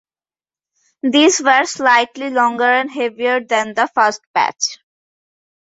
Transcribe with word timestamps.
These 1.03 1.41
were 1.41 1.63
slightly 1.65 2.31
longer 2.31 2.63
and 2.63 2.89
heavier 2.89 3.39
than 3.39 3.75
the 3.75 3.87
first 3.93 4.21
batch. 4.33 4.79